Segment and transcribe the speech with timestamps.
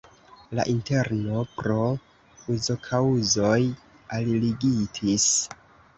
[0.59, 1.75] La interno pro
[2.55, 3.61] uzokaŭzoj
[4.19, 5.33] aliigitis.